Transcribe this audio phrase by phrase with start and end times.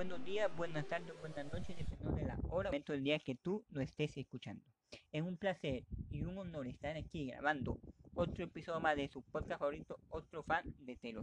[0.00, 3.66] buenos días, buenas tardes, buenas noches, dependiendo de la hora, momento del día que tú
[3.68, 4.64] lo estés escuchando.
[5.12, 7.78] Es un placer y un honor estar aquí grabando
[8.14, 11.22] otro episodio más de su podcast favorito, otro fan de Taylor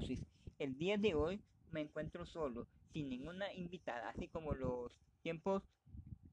[0.60, 5.64] El día de hoy me encuentro solo, sin ninguna invitada, así como los tiempos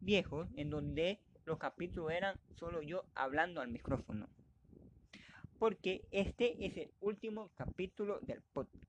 [0.01, 4.29] viejos en donde los capítulos eran solo yo hablando al micrófono.
[5.59, 8.84] Porque este es el último capítulo del podcast.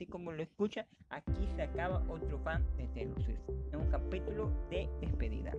[0.00, 3.42] Así como lo escucha, aquí se acaba otro fan de Taylor Swift.
[3.70, 5.52] En un capítulo de despedida.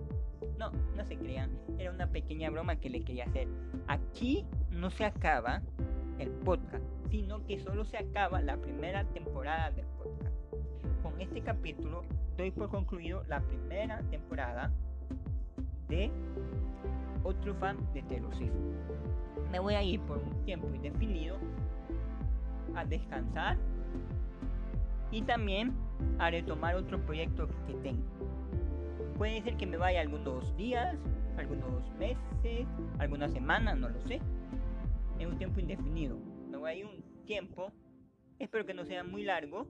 [0.58, 3.48] No, no se crean, era una pequeña broma que le quería hacer.
[3.85, 5.62] Aquí no se acaba
[6.18, 10.35] el podcast, sino que solo se acaba la primera temporada del podcast.
[11.04, 12.02] Con este capítulo
[12.35, 14.71] doy por concluido la primera temporada
[15.88, 16.10] de
[17.23, 18.55] otro fan de Taylor Swift.
[19.52, 21.38] Me voy a ir por un tiempo indefinido
[22.73, 23.60] a descansar
[25.11, 25.73] y también
[26.20, 28.03] a retomar otro proyecto que tengo.
[29.17, 30.98] Puede ser que me vaya algunos días,
[31.37, 34.20] algunos meses, algunas semanas, no lo sé.
[35.20, 36.18] En un tiempo indefinido.
[36.63, 37.71] A ir un tiempo,
[38.37, 39.65] espero que no sea muy largo,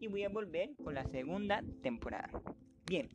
[0.00, 2.30] y voy a volver con la segunda temporada.
[2.86, 3.10] Bien,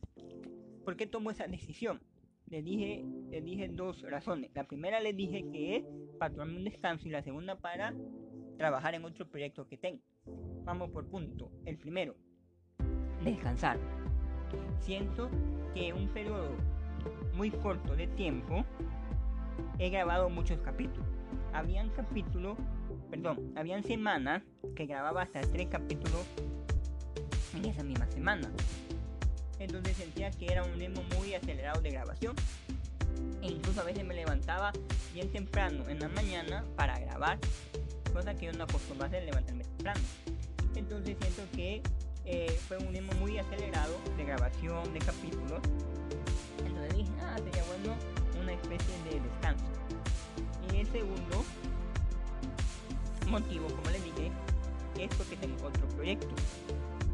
[0.85, 2.01] ¿por qué tomo esa decisión?
[2.47, 4.51] Le dije, le dije dos razones.
[4.53, 5.83] La primera le dije que es
[6.17, 7.93] para tomarme un descanso y la segunda para
[8.59, 10.03] trabajar en otro proyecto que tengo.
[10.65, 11.49] Vamos por punto.
[11.65, 12.13] El primero,
[13.23, 13.79] descansar.
[14.81, 15.29] Siento
[15.73, 16.57] que un periodo
[17.33, 18.65] muy corto de tiempo
[19.79, 21.07] he grabado muchos capítulos.
[21.53, 22.57] Habían capítulos,
[23.09, 24.43] perdón, habían semanas
[24.75, 26.25] que grababa hasta tres capítulos
[27.55, 28.51] en esa misma semana.
[29.57, 32.35] Entonces sentía que era un ritmo muy acelerado de grabación.
[33.41, 34.73] E incluso a veces me levantaba
[35.13, 37.39] bien temprano en la mañana para grabar,
[38.09, 40.01] cosa que yo no acostumbro a hacer levantarme temprano
[40.75, 41.81] entonces siento que
[42.25, 45.59] eh, fue un ritmo muy acelerado de grabación de capítulos.
[46.65, 47.95] Entonces dije, ah, sería bueno
[48.41, 49.65] una especie de descanso.
[50.71, 51.43] Y el segundo
[53.27, 54.31] motivo, como les dije,
[54.99, 56.29] es porque tengo otro proyecto.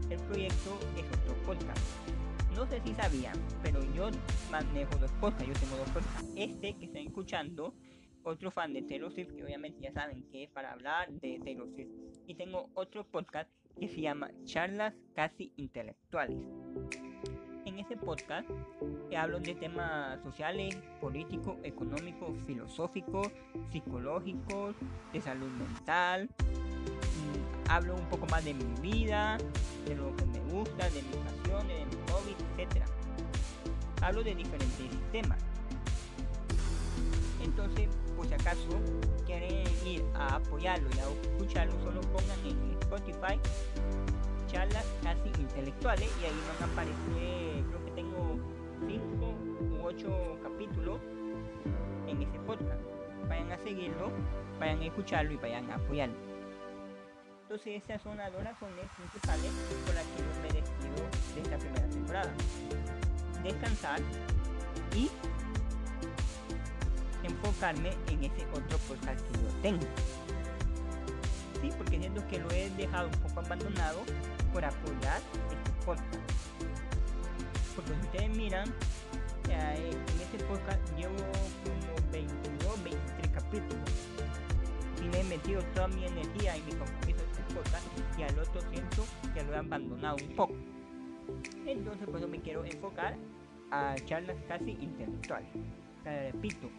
[0.09, 1.81] El proyecto es otro podcast.
[2.55, 4.09] No sé si sabían, pero yo
[4.51, 5.47] manejo dos podcasts.
[5.47, 6.29] Yo tengo dos podcasts.
[6.35, 7.73] Este que están escuchando,
[8.25, 11.69] otro fan de Taylor Swift, que obviamente ya saben que es para hablar de Taylor
[11.73, 11.91] Swift.
[12.27, 13.49] Y tengo otro podcast
[13.79, 16.37] que se llama Charlas Casi Intelectuales.
[17.65, 18.49] En ese podcast
[19.15, 23.27] hablo de temas sociales, políticos, económicos, filosóficos,
[23.71, 24.75] psicológicos,
[25.13, 26.29] de salud mental.
[27.69, 29.37] Hablo un poco más de mi vida,
[29.85, 32.85] de lo que me gusta, de mis pasiones, de mis hobbies, etc.
[34.01, 35.54] Hablo de diferentes temas.
[38.45, 38.79] Acaso
[39.25, 43.39] quieren ir a apoyarlo y a escucharlo, solo pongan en Spotify
[44.45, 48.37] charlas casi intelectuales y ahí van a aparecer, creo que tengo
[48.85, 50.99] 5 u 8 capítulos
[52.05, 52.79] en ese podcast.
[53.27, 54.11] Vayan a seguirlo,
[54.59, 56.15] vayan a escucharlo y vayan a apoyarlo.
[57.41, 59.51] Entonces esas son las dos razones principales
[59.87, 62.33] por las que yo me despido de esta primera temporada.
[63.41, 63.99] Descansar
[64.95, 65.09] y
[67.45, 69.85] enfocarme en ese otro podcast que yo tengo.
[71.61, 73.99] Sí, porque siento que lo he dejado un poco abandonado
[74.51, 76.15] por apoyar este podcast.
[77.75, 78.69] Porque si ustedes miran,
[79.49, 83.89] eh, en este podcast llevo como 22, 23 capítulos.
[85.03, 87.85] Y le he metido toda mi energía y mi compromiso a este podcast
[88.17, 90.55] y al otro siento que lo he abandonado un poco.
[91.65, 93.15] Entonces por me quiero enfocar
[93.71, 95.49] a charlas casi intelectuales
[96.05, 96.69] repito,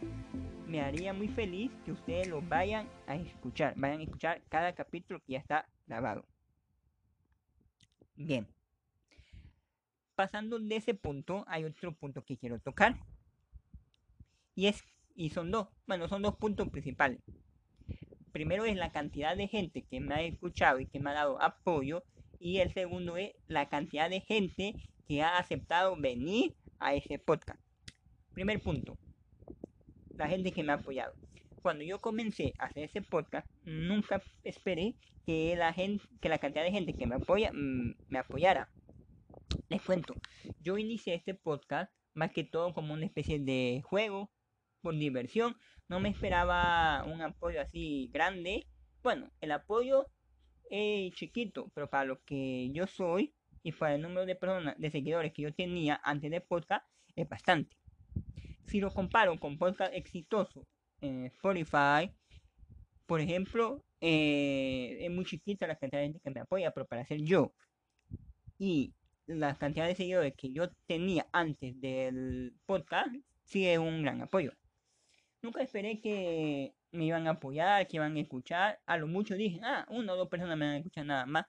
[0.67, 3.75] me haría muy feliz que ustedes lo vayan a escuchar.
[3.77, 6.25] Vayan a escuchar cada capítulo que ya está grabado.
[8.15, 8.47] Bien.
[10.15, 12.97] Pasando de ese punto, hay otro punto que quiero tocar.
[14.55, 14.83] Y es,
[15.15, 17.21] y son dos, bueno, son dos puntos principales.
[18.33, 21.41] Primero es la cantidad de gente que me ha escuchado y que me ha dado
[21.43, 22.05] apoyo.
[22.39, 24.75] Y el segundo es la cantidad de gente
[25.07, 27.61] que ha aceptado venir a ese podcast.
[28.33, 28.99] Primer punto,
[30.17, 31.15] la gente que me ha apoyado.
[31.63, 36.65] Cuando yo comencé a hacer ese podcast, nunca esperé que la gente, que la cantidad
[36.65, 38.69] de gente que me apoya, mm, me apoyara.
[39.69, 40.15] Les cuento,
[40.61, 44.31] yo inicié este podcast más que todo como una especie de juego,
[44.81, 45.57] por diversión.
[45.89, 48.67] No me esperaba un apoyo así grande.
[49.03, 50.07] Bueno, el apoyo
[50.71, 54.91] es chiquito, pero para lo que yo soy y para el número de personas, de
[54.91, 56.87] seguidores que yo tenía antes del podcast,
[57.17, 57.77] es bastante
[58.67, 60.65] si lo comparo con podcast exitosos
[61.01, 62.11] en Spotify,
[63.07, 67.07] por ejemplo, eh, es muy chiquita la cantidad de gente que me apoya, pero para
[67.07, 67.53] ser yo
[68.59, 68.95] y
[69.27, 73.15] la cantidad de seguidores que yo tenía antes del podcast
[73.45, 74.53] sí es un gran apoyo.
[75.43, 78.81] Nunca esperé que me iban a apoyar, que iban a escuchar.
[78.87, 81.45] A lo mucho dije, ah, una o dos personas me van a escuchar nada más.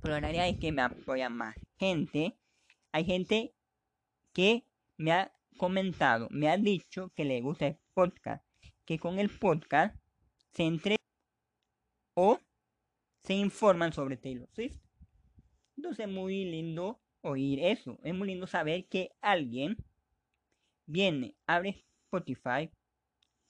[0.00, 2.36] Pero la realidad es que me apoya más gente.
[2.92, 3.54] Hay gente
[4.32, 4.64] que
[4.96, 8.44] me ha comentado, me ha dicho que le gusta el podcast.
[8.84, 9.96] Que con el podcast
[10.52, 10.96] se entre
[12.14, 12.38] o
[13.22, 14.78] se informan sobre Taylor Swift.
[15.76, 17.98] Entonces es muy lindo oír eso.
[18.02, 19.76] Es muy lindo saber que alguien
[20.86, 22.70] viene, abre Spotify,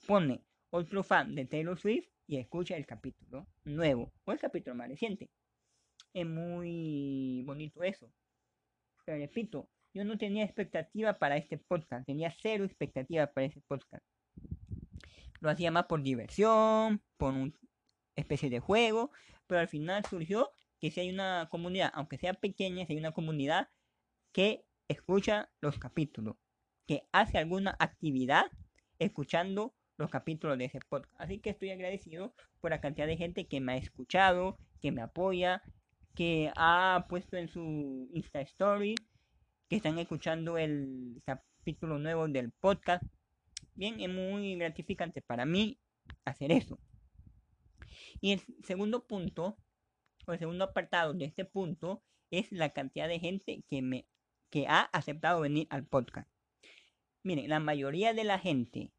[0.07, 4.89] pone otro fan de Taylor Swift y escucha el capítulo nuevo o el capítulo más
[4.89, 5.31] reciente.
[6.15, 8.13] Es muy bonito eso.
[9.07, 12.07] Repito, yo no tenía expectativa para este podcast.
[12.07, 14.05] Tenía cero expectativa para este podcast.
[15.41, 17.53] Lo hacía más por diversión, por una
[18.17, 19.11] especie de juego.
[19.47, 23.13] Pero al final surgió que si hay una comunidad, aunque sea pequeña, si hay una
[23.13, 23.69] comunidad
[24.33, 26.37] que escucha los capítulos,
[26.87, 28.47] que hace alguna actividad
[28.99, 31.15] escuchando los capítulos de ese podcast.
[31.19, 35.03] Así que estoy agradecido por la cantidad de gente que me ha escuchado, que me
[35.03, 35.63] apoya,
[36.15, 38.95] que ha puesto en su Insta Story,
[39.73, 43.03] que están escuchando el capítulo nuevo del podcast.
[43.75, 45.79] Bien, es muy gratificante para mí
[46.27, 46.79] hacer eso.
[48.21, 49.57] Y el segundo punto
[50.27, 54.07] o el segundo apartado de este punto es la cantidad de gente que me
[54.51, 56.29] que ha aceptado venir al podcast.
[57.23, 58.93] Miren, la mayoría de la gente,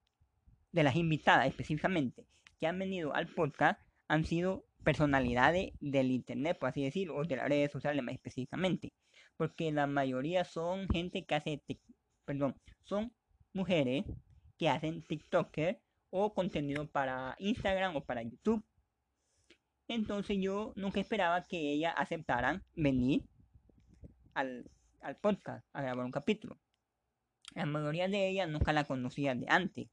[0.71, 2.25] de las invitadas específicamente,
[2.59, 7.37] que han venido al podcast han sido personalidades del internet, por así decirlo, o de
[7.37, 8.93] las redes sociales más específicamente.
[9.37, 11.61] Porque la mayoría son gente que hace,
[12.25, 13.11] perdón, son
[13.53, 14.05] mujeres
[14.57, 18.63] que hacen TikToker o contenido para Instagram o para YouTube.
[19.87, 23.23] Entonces yo nunca esperaba que ellas aceptaran venir
[24.33, 24.69] al,
[25.21, 26.57] podcast a grabar un capítulo.
[27.55, 29.87] La mayoría de ellas nunca la conocía de antes,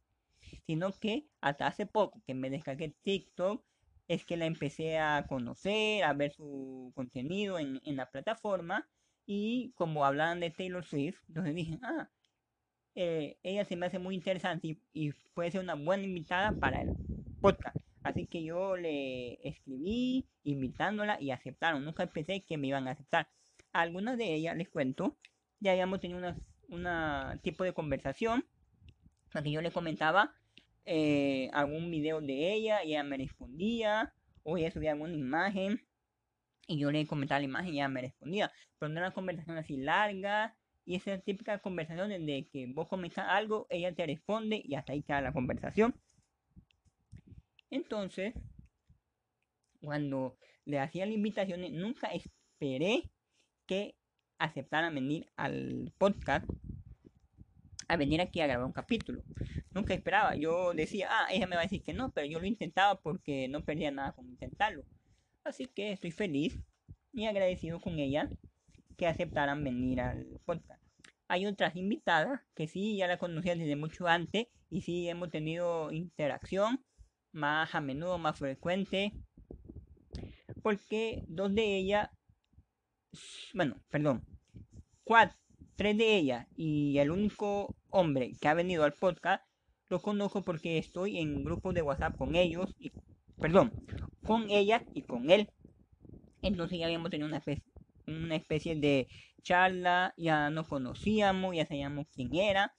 [0.66, 3.64] sino que hasta hace poco que me descargué TikTok
[4.10, 8.88] es que la empecé a conocer, a ver su contenido en, la plataforma
[9.24, 12.10] y como hablaban de Taylor Swift, entonces dije, ah,
[12.96, 16.82] eh, ella se me hace muy interesante y, y puede ser una buena invitada para
[16.82, 16.90] el
[17.40, 17.76] podcast.
[18.02, 21.84] Así que yo le escribí invitándola y aceptaron.
[21.84, 23.28] Nunca pensé que me iban a aceptar.
[23.72, 25.16] algunas de ellas, les cuento,
[25.60, 26.34] ya habíamos tenido
[26.68, 28.44] una, tipo de conversación.
[29.32, 30.34] que yo le comentaba
[30.84, 34.12] eh, algún video de ella y ella me respondía.
[34.42, 35.80] O ella subía alguna imagen
[36.66, 38.52] y yo le comentaba la imagen y ella me respondía.
[38.78, 40.56] Pero no era una conversación así larga.
[40.84, 45.02] Y esa típica conversación de que vos comentas algo, ella te responde y hasta ahí
[45.02, 45.94] queda la conversación.
[47.70, 48.34] Entonces,
[49.80, 53.10] cuando le hacía la invitación, nunca esperé
[53.66, 53.96] que
[54.38, 56.48] aceptaran venir al podcast
[57.90, 59.22] a venir aquí a grabar un capítulo.
[59.72, 60.36] Nunca esperaba.
[60.36, 63.48] Yo decía, ah, ella me va a decir que no, pero yo lo intentaba porque
[63.48, 64.84] no perdía nada con intentarlo.
[65.42, 66.56] Así que estoy feliz
[67.12, 68.30] y agradecido con ella
[68.96, 70.80] que aceptaran venir al podcast.
[71.26, 75.90] Hay otras invitadas que sí, ya la conocía desde mucho antes y sí hemos tenido
[75.90, 76.84] interacción
[77.32, 79.12] más a menudo, más frecuente,
[80.62, 82.08] porque dos de ellas,
[83.54, 84.24] bueno, perdón,
[85.02, 85.38] cuatro,
[85.80, 89.42] tres de ellas y el único hombre que ha venido al podcast,
[89.88, 92.92] lo conozco porque estoy en grupos de WhatsApp con ellos, y,
[93.38, 93.72] perdón,
[94.22, 95.48] con ellas y con él.
[96.42, 97.64] Entonces ya habíamos tenido una especie,
[98.06, 99.08] una especie de
[99.42, 102.74] charla, ya nos conocíamos, ya sabíamos quién era.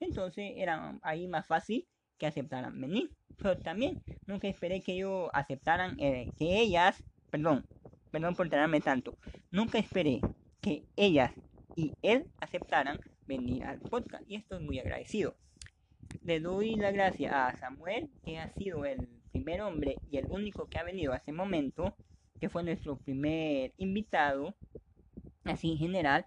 [0.00, 1.86] Entonces era ahí más fácil
[2.16, 3.10] que aceptaran venir.
[3.36, 7.66] Pero también nunca esperé que ellos aceptaran, eh, que ellas, perdón,
[8.10, 9.18] perdón por tenerme tanto,
[9.50, 10.22] nunca esperé
[10.62, 11.32] que ellas
[11.76, 15.36] y él aceptaran venir al podcast y estoy muy agradecido.
[16.22, 20.68] Le doy la gracia a Samuel, que ha sido el primer hombre y el único
[20.68, 21.94] que ha venido a ese momento,
[22.40, 24.56] que fue nuestro primer invitado,
[25.44, 26.24] así en general.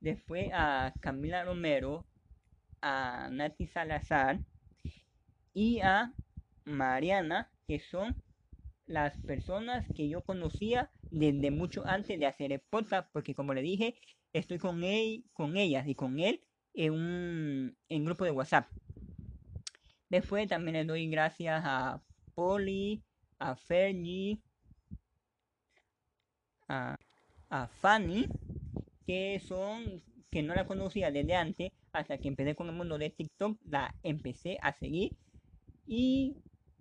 [0.00, 2.04] Después a Camila Romero,
[2.80, 4.40] a Nati Salazar
[5.54, 6.12] y a
[6.64, 8.16] Mariana, que son
[8.86, 13.62] las personas que yo conocía desde mucho antes de hacer el podcast, porque como le
[13.62, 13.96] dije,
[14.32, 16.42] estoy con, él, con ellas y con él
[16.74, 18.68] en un en grupo de WhatsApp.
[20.08, 22.02] Después también le doy gracias a
[22.34, 23.02] Polly,
[23.38, 24.40] a Fergie,
[26.68, 26.96] a,
[27.50, 28.26] a Fanny,
[29.06, 33.10] que son que no la conocía desde antes, hasta que empecé con el mundo de
[33.10, 35.16] TikTok, la empecé a seguir
[35.86, 36.36] y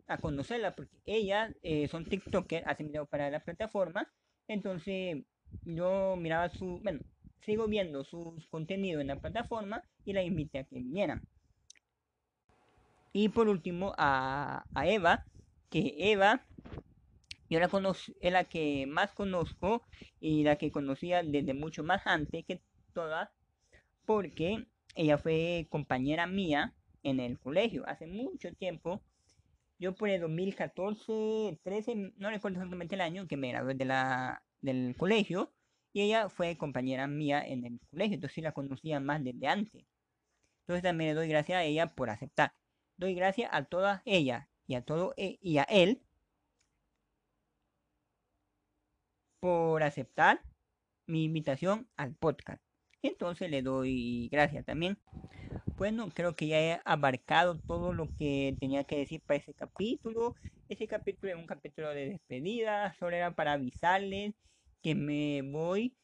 [0.07, 4.09] a conocerla, porque ellas eh, son TikTokers, hacen videos para la plataforma,
[4.47, 5.23] entonces
[5.65, 7.01] yo miraba su, bueno,
[7.41, 11.21] sigo viendo sus contenidos en la plataforma y la invité a que vinieran.
[13.13, 15.25] Y por último a, a Eva,
[15.69, 16.45] que Eva
[17.49, 19.83] yo la conozco, es la que más conozco
[20.19, 22.61] y la que conocía desde mucho más antes que
[22.93, 23.29] todas,
[24.05, 26.73] porque ella fue compañera mía
[27.03, 29.01] en el colegio hace mucho tiempo.
[29.79, 34.43] Yo por el 2014, 13, no recuerdo exactamente el año que me gradué de la,
[34.61, 35.53] del colegio
[35.93, 39.85] y ella fue compañera mía en el colegio, entonces la conocía más desde antes.
[40.61, 42.53] Entonces también le doy gracias a ella por aceptar.
[42.97, 46.01] Doy gracias a todas ellas y a todo e, y a él
[49.39, 50.41] por aceptar
[51.07, 52.61] mi invitación al podcast.
[53.01, 54.97] Entonces le doy gracias también.
[55.77, 60.33] Bueno, creo que ya he abarcado todo lo que tenía que decir para ese capítulo.
[60.69, 64.33] Ese capítulo es un capítulo de despedida, solo era para avisarles
[64.81, 65.95] que me voy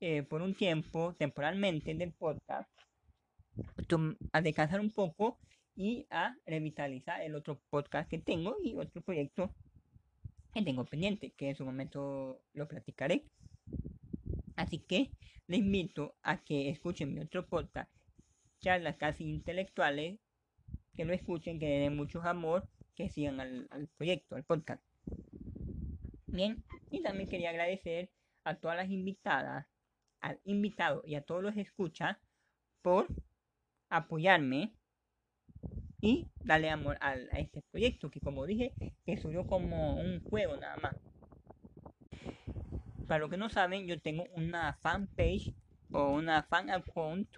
[0.00, 2.68] eh, por un tiempo, temporalmente, del podcast,
[4.32, 5.38] a descansar un poco
[5.76, 9.54] y a revitalizar el otro podcast que tengo y otro proyecto
[10.52, 13.24] que tengo pendiente, que en su momento lo platicaré.
[14.56, 15.12] Así que
[15.46, 17.88] les invito a que escuchen mi otro podcast,
[18.60, 20.18] charlas casi intelectuales,
[20.96, 24.82] que lo escuchen, que den mucho amor, que sigan al, proyecto, al podcast.
[26.26, 28.10] Bien, y también quería agradecer
[28.44, 29.66] a todas las invitadas,
[30.20, 32.16] al invitado y a todos los escuchas
[32.82, 33.06] por
[33.88, 34.72] apoyarme
[36.00, 38.72] y darle amor a, este proyecto que como dije
[39.04, 40.94] que subió como un juego nada más
[43.06, 45.54] para los que no saben yo tengo una fanpage
[45.90, 47.28] o una fan account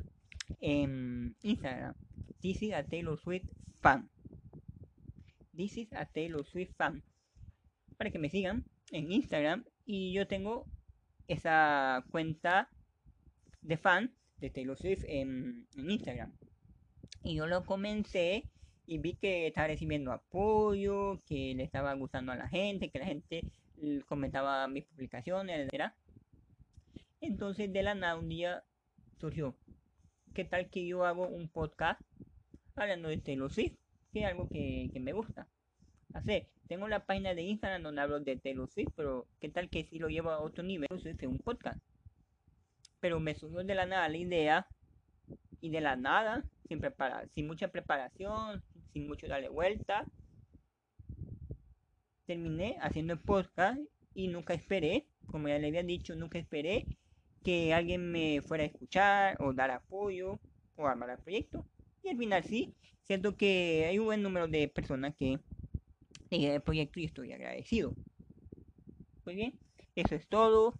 [0.61, 1.95] en Instagram.
[2.41, 3.47] This is a Taylor Swift
[3.81, 4.09] fan.
[5.55, 7.03] This is a Taylor Swift fan.
[7.97, 9.65] Para que me sigan en Instagram.
[9.85, 10.67] Y yo tengo
[11.27, 12.69] esa cuenta
[13.63, 16.33] de fan de Taylor Swift en Instagram.
[17.23, 18.49] Y yo lo comencé
[18.87, 23.07] y vi que estaba recibiendo apoyo, que le estaba gustando a la gente, que la
[23.07, 23.43] gente
[24.07, 25.93] comentaba mis publicaciones, etc.
[27.21, 28.65] Entonces de la nada un día
[29.21, 29.57] surgió,
[30.39, 32.01] ¿qué tal que yo hago un podcast
[32.77, 33.75] hablando de Taylor Swift?
[34.13, 35.49] Que es algo que, me gusta
[36.15, 36.47] hacer.
[36.69, 39.99] Tengo la página de Instagram donde hablo de Taylor Swift, pero ¿qué tal que si
[39.99, 40.87] lo llevo a otro nivel?
[40.93, 41.81] Entonces un podcast.
[43.01, 44.69] Pero me surgió de la nada la idea
[45.61, 46.81] y de la nada sin,
[47.35, 50.05] sin mucha preparación, sin mucho darle vuelta.
[52.27, 53.81] Terminé haciendo el podcast
[54.15, 56.87] y nunca esperé, como ya le había dicho, nunca esperé
[57.43, 60.39] que alguien me fuera a escuchar o dar apoyo
[60.77, 61.65] o armar el proyecto.
[62.03, 65.39] Y al final sí, siento que hay un buen número de personas que
[66.31, 67.95] siguen el proyecto y estoy agradecido.
[69.25, 69.59] Muy bien,
[69.95, 70.75] eso es todo.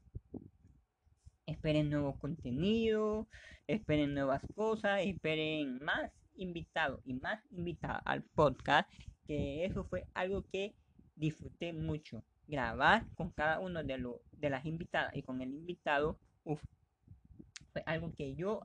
[1.47, 3.27] Esperen nuevo contenido
[3.69, 8.91] esperen nuevas cosas, esperen más invitados y más invitados al podcast,
[9.27, 10.75] que eso fue algo que
[11.15, 12.25] disfruté mucho.
[12.47, 16.19] Grabar con cada uno de, los de las invitadas y con el invitado,
[16.57, 18.63] fue algo que yo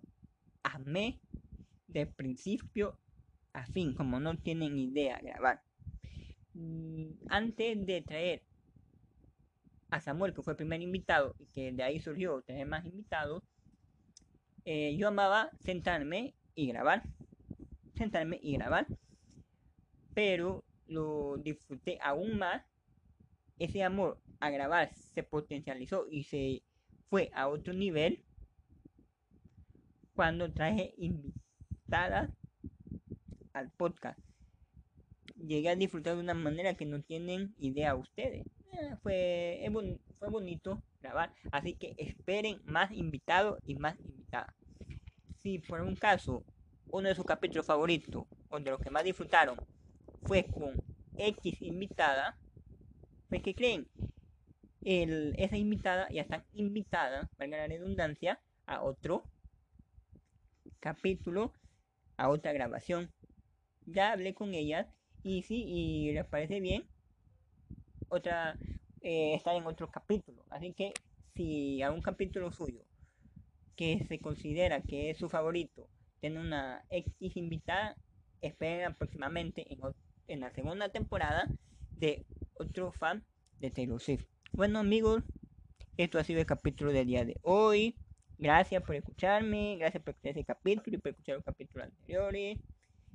[0.64, 1.20] amé
[1.88, 2.98] de principio
[3.54, 5.62] a fin, como no tienen idea grabar.
[6.54, 8.44] Mm, antes de traer
[9.90, 13.44] a Samuel, que fue el primer invitado, y que de ahí surgió tener más invitados,
[14.66, 17.04] eh, yo amaba sentarme y grabar.
[17.96, 18.88] Sentarme y grabar.
[20.16, 22.66] Pero lo disfruté aún más.
[23.60, 26.64] Ese amor a grabar se potencializó y se
[27.14, 28.24] fue a otro nivel
[30.16, 32.32] cuando traje invitadas
[33.54, 34.20] al podcast.
[35.36, 38.48] Llegué a disfrutar de una manera que no tienen idea ustedes.
[38.72, 39.64] Eh, fue,
[40.18, 41.32] fue bonito grabar.
[41.52, 44.56] Así que esperen más invitados y más invitadas.
[45.38, 46.44] Si por un caso
[46.88, 49.60] uno de sus capítulos favoritos o de los que más disfrutaron
[50.24, 50.82] fue con
[51.16, 52.36] X invitada,
[53.30, 53.88] pues que creen,
[54.86, 59.24] el, esa invitada ya está invitada, valga la redundancia, a otro
[60.80, 61.54] capítulo,
[62.18, 63.12] a otra grabación.
[63.86, 64.88] Ya hablé con ellas
[65.24, 66.86] y si y les parece bien,
[68.10, 68.58] otra
[69.02, 70.46] eh, estar en otro capítulo.
[70.50, 70.94] Así que
[71.36, 72.84] si a un capítulo suyo
[73.76, 77.98] que se considera que es su favorito tiene una X invitada,
[78.42, 79.80] esperen aproximadamente en,
[80.28, 81.50] en la segunda temporada
[81.92, 83.26] de otro fan
[83.60, 84.33] de Taylor Swift.
[84.56, 85.24] Bueno amigos,
[85.98, 87.96] esto ha sido el capítulo del día de hoy.
[88.38, 92.60] Gracias por escucharme, gracias por escuchar ese capítulo y por escuchar los capítulos anteriores.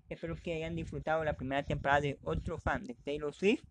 [0.09, 3.63] Espero que hayan disfrutado la primera temporada de otro fan de Taylor Swift.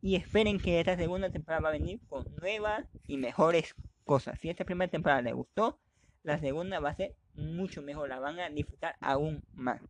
[0.00, 4.40] y esperen que esta segunda temporada va a venir con nuevas y mejores cosas.
[4.40, 5.78] Si esta primera temporada les gustó,
[6.24, 9.80] la segunda va a ser mucho mejor, la van a disfrutar aún más.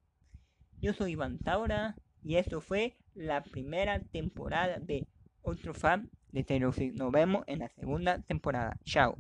[0.83, 5.07] Yo soy Iván Taura y esto fue la primera temporada de
[5.43, 8.77] otro fan de Taylor Nos vemos en la segunda temporada.
[8.85, 9.19] Chao.